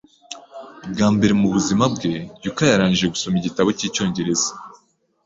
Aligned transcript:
Bwa 0.91 1.07
mbere 1.15 1.33
mubuzima 1.41 1.83
bwe, 1.93 2.13
Yuka 2.43 2.63
yarangije 2.71 3.07
gusoma 3.13 3.35
igitabo 3.37 3.69
cyicyongereza 3.77 4.49